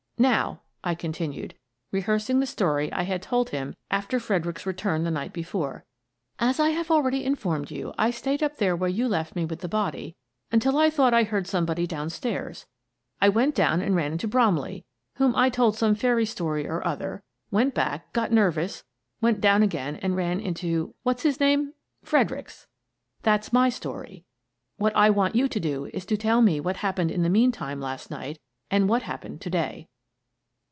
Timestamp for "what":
24.77-24.95, 26.59-26.75, 28.87-29.01